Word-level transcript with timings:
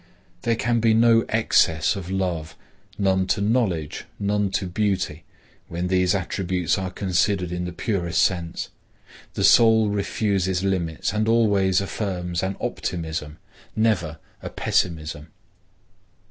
There 0.41 0.55
can 0.55 0.79
be 0.79 0.95
no 0.95 1.25
excess 1.29 1.93
to 1.93 2.01
love, 2.01 2.55
none 2.97 3.27
to 3.27 3.39
knowledge, 3.39 4.05
none 4.19 4.49
to 4.49 4.65
beauty, 4.65 5.25
when 5.67 5.89
these 5.89 6.15
attributes 6.15 6.75
are 6.75 6.89
considered 6.89 7.51
in 7.51 7.65
the 7.65 7.71
purest 7.71 8.23
sense. 8.23 8.69
The 9.35 9.43
soul 9.43 9.89
refuses 9.89 10.63
limits, 10.63 11.13
and 11.13 11.27
always 11.27 11.81
affirms 11.81 12.41
an 12.41 12.57
Optimism, 12.59 13.37
never 13.75 14.17
a 14.41 14.49
Pessimism. 14.49 15.27